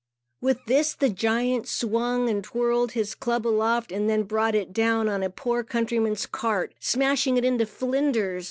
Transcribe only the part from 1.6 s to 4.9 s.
swung and twirled his club aloft and then brought it